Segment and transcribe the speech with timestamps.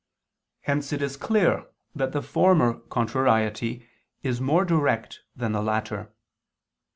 [0.61, 3.87] Hence it is clear that the former contrariety
[4.23, 6.11] is more direct than the latter.